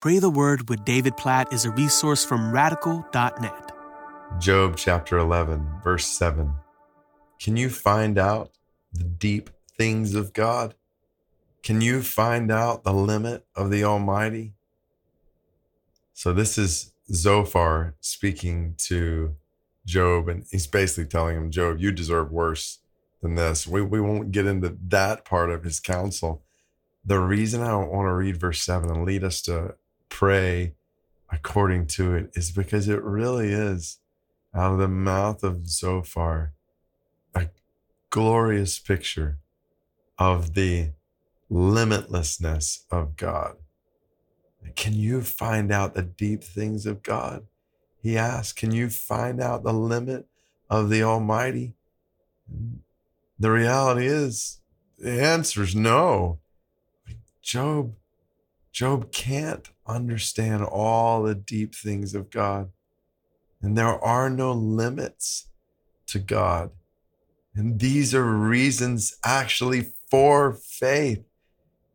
Pray 0.00 0.20
the 0.20 0.30
Word 0.30 0.68
with 0.68 0.84
David 0.84 1.16
Platt 1.16 1.52
is 1.52 1.64
a 1.64 1.72
resource 1.72 2.24
from 2.24 2.52
radical.net. 2.52 3.72
Job 4.38 4.76
chapter 4.76 5.18
11, 5.18 5.68
verse 5.82 6.06
7. 6.06 6.54
Can 7.40 7.56
you 7.56 7.68
find 7.68 8.16
out 8.16 8.52
the 8.92 9.02
deep 9.02 9.50
things 9.76 10.14
of 10.14 10.32
God? 10.32 10.76
Can 11.64 11.80
you 11.80 12.00
find 12.00 12.52
out 12.52 12.84
the 12.84 12.92
limit 12.92 13.44
of 13.56 13.72
the 13.72 13.82
Almighty? 13.82 14.54
So, 16.12 16.32
this 16.32 16.58
is 16.58 16.92
Zophar 17.12 17.96
speaking 17.98 18.76
to 18.86 19.34
Job, 19.84 20.28
and 20.28 20.44
he's 20.48 20.68
basically 20.68 21.06
telling 21.06 21.36
him, 21.36 21.50
Job, 21.50 21.80
you 21.80 21.90
deserve 21.90 22.30
worse 22.30 22.78
than 23.20 23.34
this. 23.34 23.66
We, 23.66 23.82
we 23.82 24.00
won't 24.00 24.30
get 24.30 24.46
into 24.46 24.78
that 24.90 25.24
part 25.24 25.50
of 25.50 25.64
his 25.64 25.80
counsel. 25.80 26.44
The 27.04 27.18
reason 27.18 27.62
I 27.62 27.74
want 27.74 28.06
to 28.06 28.14
read 28.14 28.36
verse 28.36 28.60
7 28.60 28.88
and 28.88 29.04
lead 29.04 29.24
us 29.24 29.42
to 29.42 29.74
pray 30.08 30.74
according 31.30 31.86
to 31.86 32.14
it 32.14 32.30
is 32.34 32.50
because 32.50 32.88
it 32.88 33.02
really 33.02 33.52
is 33.52 33.98
out 34.54 34.72
of 34.72 34.78
the 34.78 34.88
mouth 34.88 35.42
of 35.42 35.68
Zophar 35.68 36.52
a 37.34 37.48
glorious 38.10 38.78
picture 38.78 39.38
of 40.18 40.54
the 40.54 40.90
limitlessness 41.50 42.80
of 42.90 43.16
God. 43.16 43.56
Can 44.74 44.94
you 44.94 45.22
find 45.22 45.72
out 45.72 45.94
the 45.94 46.02
deep 46.02 46.42
things 46.42 46.86
of 46.86 47.02
God? 47.02 47.46
He 48.02 48.16
asks, 48.16 48.52
Can 48.52 48.72
you 48.72 48.90
find 48.90 49.40
out 49.40 49.64
the 49.64 49.72
limit 49.72 50.26
of 50.68 50.90
the 50.90 51.02
Almighty? 51.02 51.74
The 53.38 53.50
reality 53.50 54.06
is, 54.06 54.60
the 54.98 55.22
answer 55.22 55.62
is 55.62 55.74
no. 55.74 56.38
Job, 57.40 57.94
Job 58.78 59.10
can't 59.10 59.70
understand 59.88 60.62
all 60.62 61.24
the 61.24 61.34
deep 61.34 61.74
things 61.74 62.14
of 62.14 62.30
God. 62.30 62.70
And 63.60 63.76
there 63.76 63.88
are 63.88 64.30
no 64.30 64.52
limits 64.52 65.48
to 66.06 66.20
God. 66.20 66.70
And 67.56 67.80
these 67.80 68.14
are 68.14 68.22
reasons 68.22 69.16
actually 69.24 69.90
for 70.08 70.52
faith 70.52 71.24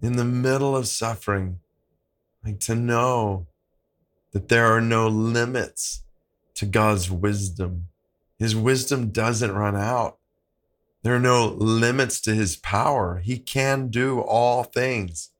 in 0.00 0.14
the 0.14 0.24
middle 0.24 0.76
of 0.76 0.86
suffering, 0.86 1.58
like 2.44 2.60
to 2.60 2.76
know 2.76 3.48
that 4.30 4.46
there 4.46 4.66
are 4.66 4.80
no 4.80 5.08
limits 5.08 6.04
to 6.54 6.64
God's 6.64 7.10
wisdom. 7.10 7.88
His 8.38 8.54
wisdom 8.54 9.10
doesn't 9.10 9.50
run 9.50 9.74
out. 9.74 10.18
There 11.02 11.16
are 11.16 11.18
no 11.18 11.44
limits 11.44 12.20
to 12.20 12.36
his 12.36 12.54
power. 12.54 13.18
He 13.18 13.36
can 13.36 13.88
do 13.88 14.20
all 14.20 14.62
things. 14.62 15.32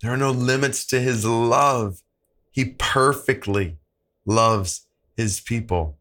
There 0.00 0.12
are 0.12 0.16
no 0.16 0.30
limits 0.30 0.86
to 0.86 1.00
his 1.00 1.24
love. 1.24 2.02
He 2.50 2.76
perfectly 2.78 3.78
loves 4.24 4.86
his 5.16 5.40
people. 5.40 5.98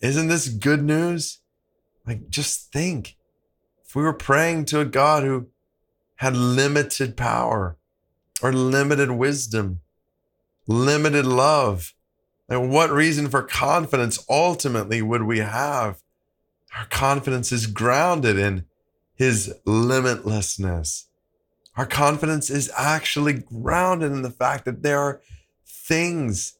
Isn't 0.00 0.28
this 0.28 0.48
good 0.48 0.82
news? 0.82 1.38
Like, 2.06 2.28
just 2.28 2.72
think 2.72 3.16
if 3.84 3.94
we 3.94 4.02
were 4.02 4.12
praying 4.12 4.64
to 4.66 4.80
a 4.80 4.84
God 4.84 5.22
who 5.22 5.48
had 6.16 6.36
limited 6.36 7.16
power 7.16 7.76
or 8.42 8.52
limited 8.52 9.12
wisdom, 9.12 9.80
limited 10.66 11.26
love, 11.26 11.94
and 12.48 12.70
what 12.70 12.90
reason 12.90 13.28
for 13.28 13.42
confidence 13.42 14.24
ultimately 14.28 15.00
would 15.00 15.22
we 15.22 15.38
have? 15.38 16.02
Our 16.76 16.86
confidence 16.86 17.52
is 17.52 17.66
grounded 17.66 18.38
in 18.38 18.64
his 19.14 19.54
limitlessness. 19.66 21.04
Our 21.76 21.86
confidence 21.86 22.50
is 22.50 22.70
actually 22.76 23.34
grounded 23.34 24.12
in 24.12 24.22
the 24.22 24.30
fact 24.30 24.64
that 24.66 24.82
there 24.82 24.98
are 24.98 25.20
things 25.66 26.58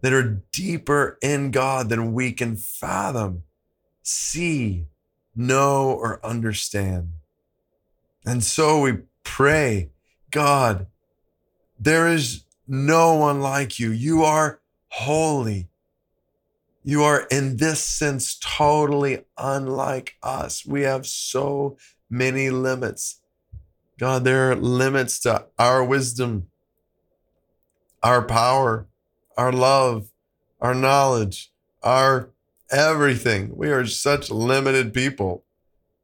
that 0.00 0.12
are 0.12 0.42
deeper 0.52 1.18
in 1.22 1.50
God 1.50 1.88
than 1.88 2.12
we 2.12 2.32
can 2.32 2.56
fathom, 2.56 3.42
see, 4.02 4.86
know, 5.34 5.90
or 5.90 6.24
understand. 6.24 7.10
And 8.24 8.42
so 8.42 8.80
we 8.80 8.98
pray, 9.22 9.90
God, 10.30 10.86
there 11.78 12.08
is 12.08 12.44
no 12.66 13.14
one 13.14 13.40
like 13.40 13.78
you. 13.78 13.90
You 13.90 14.24
are 14.24 14.60
holy. 14.88 15.68
You 16.82 17.02
are, 17.02 17.26
in 17.30 17.56
this 17.56 17.80
sense, 17.80 18.38
totally 18.38 19.24
unlike 19.38 20.16
us. 20.22 20.64
We 20.66 20.82
have 20.82 21.06
so 21.06 21.76
many 22.10 22.50
limits. 22.50 23.20
God, 24.04 24.24
there 24.24 24.50
are 24.50 24.54
limits 24.54 25.18
to 25.20 25.46
our 25.58 25.82
wisdom, 25.82 26.48
our 28.02 28.20
power, 28.20 28.86
our 29.34 29.50
love, 29.50 30.10
our 30.60 30.74
knowledge, 30.74 31.50
our 31.82 32.28
everything. 32.70 33.56
We 33.56 33.70
are 33.70 33.86
such 33.86 34.30
limited 34.30 34.92
people, 34.92 35.46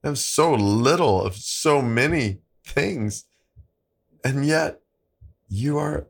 have 0.02 0.18
so 0.18 0.54
little 0.54 1.20
of 1.20 1.36
so 1.36 1.82
many 1.82 2.38
things. 2.64 3.26
And 4.24 4.46
yet, 4.46 4.80
you 5.50 5.76
are 5.76 6.06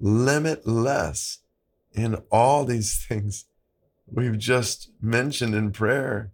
limitless 0.00 1.40
in 1.92 2.14
all 2.30 2.64
these 2.64 3.04
things 3.04 3.44
we've 4.06 4.38
just 4.38 4.90
mentioned 5.02 5.54
in 5.54 5.72
prayer. 5.72 6.32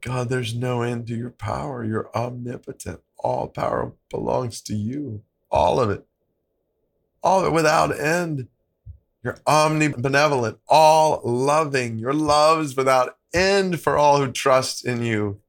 God, 0.00 0.28
there's 0.28 0.54
no 0.54 0.82
end 0.82 1.06
to 1.08 1.14
your 1.14 1.30
power. 1.30 1.84
You're 1.84 2.10
omnipotent 2.14 3.00
all 3.22 3.48
power 3.48 3.92
belongs 4.10 4.60
to 4.62 4.74
you, 4.74 5.22
all 5.50 5.80
of 5.80 5.90
it, 5.90 6.04
all 7.22 7.40
of 7.40 7.46
it 7.46 7.52
without 7.52 7.98
end. 7.98 8.48
You're 9.22 9.38
omnibenevolent, 9.46 10.58
all 10.68 11.20
loving. 11.22 11.98
Your 11.98 12.14
love 12.14 12.60
is 12.60 12.76
without 12.76 13.18
end 13.34 13.80
for 13.80 13.98
all 13.98 14.18
who 14.18 14.32
trust 14.32 14.84
in 14.84 15.02
you. 15.02 15.40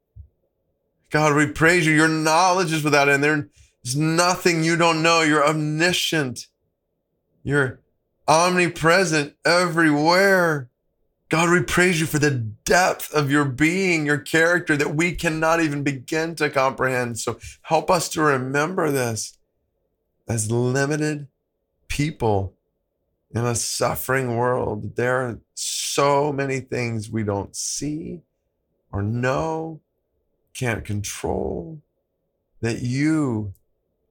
God, 1.10 1.36
we 1.36 1.48
praise 1.48 1.86
you. 1.86 1.94
Your 1.94 2.10
knowledge 2.10 2.74
is 2.74 2.84
without 2.84 3.10
end. 3.10 3.24
There's 3.24 3.96
nothing 3.96 4.64
you 4.64 4.76
don't 4.76 5.02
know. 5.02 5.22
You're 5.22 5.48
omniscient. 5.48 6.48
You're 7.44 7.80
omnipresent 8.28 9.36
everywhere. 9.46 10.70
God, 11.32 11.50
we 11.50 11.64
praise 11.64 12.02
you 12.02 12.08
for 12.08 12.20
the 12.20 12.30
depth 12.30 13.14
of 13.14 13.32
your 13.32 13.46
being, 13.46 14.06
your 14.06 14.18
character 14.18 14.76
that 14.76 14.96
we 14.96 15.14
cannot 15.14 15.62
even 15.62 15.82
begin 15.82 16.36
to 16.36 16.50
comprehend. 16.50 17.20
So 17.20 17.40
help 17.62 17.90
us 17.90 18.10
to 18.10 18.22
remember 18.22 18.92
this 18.92 19.38
as 20.28 20.52
limited 20.52 21.30
people 21.88 22.54
in 23.34 23.46
a 23.46 23.56
suffering 23.56 24.36
world. 24.36 24.98
There 24.98 25.22
are 25.22 25.40
so 25.54 26.34
many 26.34 26.60
things 26.60 27.10
we 27.10 27.24
don't 27.24 27.56
see 27.56 28.24
or 28.92 29.02
know, 29.02 29.80
can't 30.54 30.84
control, 30.84 31.82
that 32.60 32.82
you, 32.82 33.54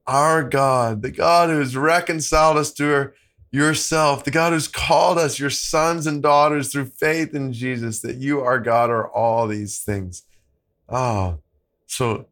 our 0.07 0.43
God, 0.43 1.03
the 1.03 1.11
God 1.11 1.51
who 1.51 1.59
has 1.59 1.77
reconciled 1.77 2.57
us 2.57 2.73
to 2.73 2.95
our 2.95 3.15
yourself, 3.51 4.25
the 4.25 4.31
God 4.31 4.53
who's 4.53 4.69
called 4.69 5.19
us 5.19 5.39
your 5.39 5.51
sons 5.51 6.07
and 6.07 6.23
daughters 6.23 6.71
through 6.71 6.87
faith 6.87 7.35
in 7.35 7.53
Jesus, 7.53 8.01
that 8.01 8.17
you, 8.17 8.41
our 8.41 8.61
God, 8.61 8.91
are 8.91 9.09
all 9.09 9.47
these 9.47 9.79
things. 9.79 10.23
Oh, 10.89 11.39
so 11.87 12.27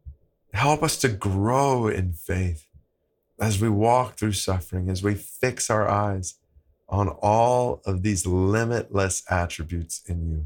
help 0.53 0.83
us 0.83 0.97
to 0.97 1.09
grow 1.09 1.87
in 1.87 2.13
faith 2.13 2.65
as 3.39 3.61
we 3.61 3.69
walk 3.69 4.17
through 4.17 4.33
suffering, 4.33 4.89
as 4.89 5.03
we 5.03 5.15
fix 5.15 5.69
our 5.69 5.87
eyes 5.87 6.35
on 6.87 7.07
all 7.07 7.81
of 7.85 8.01
these 8.01 8.25
limitless 8.25 9.23
attributes 9.29 10.01
in 10.07 10.29
you. 10.29 10.45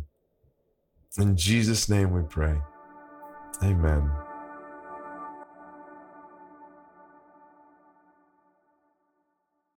In 1.17 1.37
Jesus' 1.37 1.87
name 1.87 2.11
we 2.11 2.23
pray. 2.23 2.59
Amen. 3.61 4.11